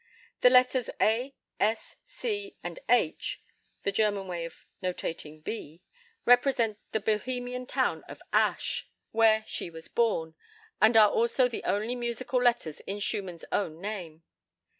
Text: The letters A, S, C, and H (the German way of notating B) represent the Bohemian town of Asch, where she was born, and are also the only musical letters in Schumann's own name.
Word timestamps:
The 0.39 0.49
letters 0.49 0.89
A, 0.99 1.35
S, 1.59 1.95
C, 2.07 2.55
and 2.63 2.79
H 2.89 3.39
(the 3.83 3.91
German 3.91 4.27
way 4.27 4.45
of 4.45 4.65
notating 4.81 5.43
B) 5.43 5.83
represent 6.25 6.79
the 6.91 6.99
Bohemian 6.99 7.67
town 7.67 8.03
of 8.07 8.19
Asch, 8.33 8.89
where 9.11 9.43
she 9.45 9.69
was 9.69 9.87
born, 9.89 10.33
and 10.81 10.97
are 10.97 11.11
also 11.11 11.47
the 11.47 11.63
only 11.65 11.93
musical 11.95 12.41
letters 12.41 12.79
in 12.87 12.99
Schumann's 12.99 13.45
own 13.51 13.79
name. 13.79 14.23